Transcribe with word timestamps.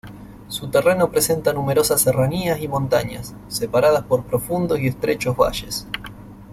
Su 0.47 0.67
terreno 0.71 1.11
presenta 1.11 1.53
numerosas 1.53 2.01
serranías 2.01 2.59
y 2.59 2.67
montañas, 2.67 3.35
separadas 3.49 4.01
por 4.03 4.23
profundos 4.25 4.79
y 4.79 4.87
estrechos 4.87 5.37
valles. 5.37 5.87